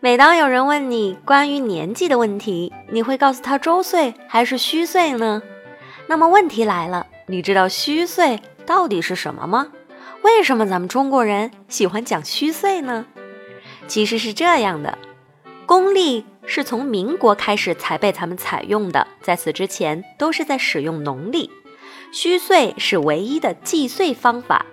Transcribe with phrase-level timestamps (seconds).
[0.00, 5.42] 每当有人问你关于年纪的问题，你会告诉他周岁还是虚岁呢？
[6.06, 9.72] 那么问题来了，你知道虚岁到底是什么吗？
[10.22, 13.06] 为什么咱们中国人喜欢讲虚岁呢？
[13.88, 14.96] 其实是这样的，
[15.66, 21.50] 公历是从民国开始才被咱们采用的，在此之前都是在使用农历，
[22.12, 24.64] 虚岁是唯一的计岁方法。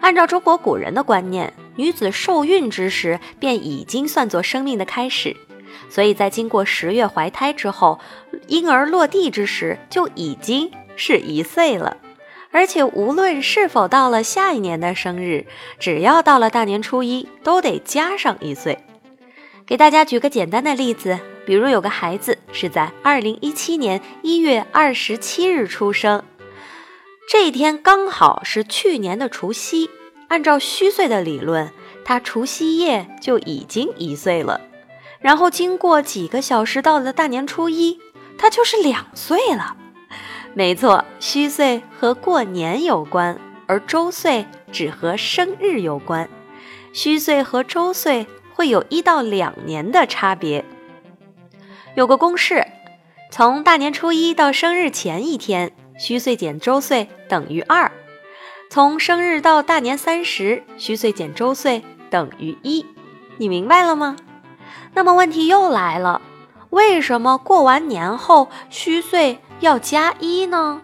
[0.00, 5.36] 按照中国古人的观念，女子受孕之时便已经算作生命的开始，
[5.90, 7.98] 所以在经过十月怀胎之后，
[8.46, 11.96] 婴儿落地之时就已经是一岁了。
[12.50, 15.46] 而且无论是否到了下一年的生日，
[15.78, 18.78] 只要到了大年初一，都得加上一岁。
[19.66, 26.24] 给大家举个简单的例子，比如有个孩子是在二零一七年一月二十七日出生。
[27.30, 29.90] 这一天刚好是去年的除夕，
[30.28, 31.70] 按照虚岁的理论，
[32.02, 34.62] 他除夕夜就已经一岁了。
[35.20, 37.98] 然后经过几个小时到了大年初一，
[38.38, 39.76] 他就是两岁了。
[40.54, 46.30] 没错，虚岁和过年有关，而周岁只和生日有关。
[46.94, 50.64] 虚岁和周岁会有一到两年的差别。
[51.94, 52.66] 有个公式，
[53.30, 55.72] 从大年初一到生日前一天。
[55.98, 57.90] 虚岁减周岁等于二，
[58.70, 62.86] 从生日到大年三十，虚岁减周岁等于一，
[63.38, 64.16] 你明白了吗？
[64.94, 66.22] 那么问题又来了，
[66.70, 70.82] 为什么过完年后虚岁要加一呢？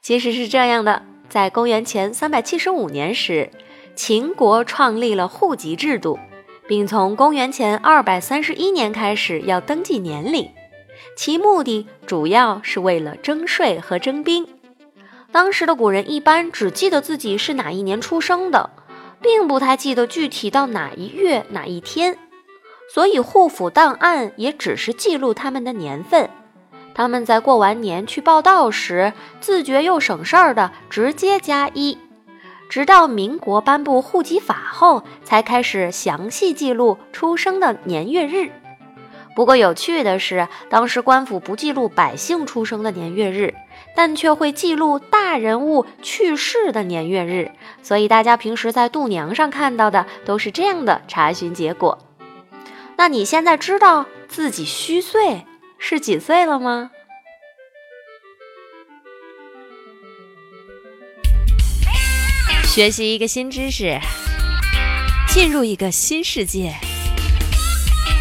[0.00, 3.50] 其实是这样的，在公元前三百七十五年时，
[3.96, 6.18] 秦国创立了户籍制度，
[6.68, 10.48] 并从公元前二百三十一年开始要登记年龄。
[11.16, 14.46] 其目的主要是为了征税和征兵。
[15.30, 18.70] 当时的古人一般只记得自己是哪一年出生的，
[19.20, 22.16] 并不太记得具体到哪一月哪一天，
[22.92, 26.30] 所以户府档案也只是记录他们的年份。
[26.94, 31.98] 他们在过完年去报到时，自觉又省事儿的，直接加一。
[32.68, 38.50] 直到民国颁布户籍法后，才开始详细记录出生的年月日。
[39.38, 43.54] 不过有趣的是，当时官府不记录百姓出生的年月日，
[43.94, 52.00] 但却会记录大人物去世的年月日，所以大家平时在度娘上看到的都是这样的查询结果。
[52.96, 55.46] 那你现在知道自己虚岁
[55.78, 56.90] 是几岁了吗？
[62.64, 64.00] 学习一个新知识，
[65.28, 66.74] 进入一个新世界。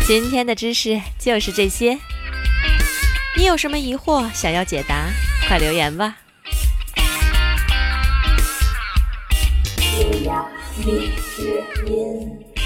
[0.08, 2.00] 今天的知识就是这些，
[3.36, 5.10] 你有什么疑惑想要解答，
[5.50, 6.16] 快留言吧。
[10.00, 10.48] 月牙
[10.78, 12.57] 蜜之音。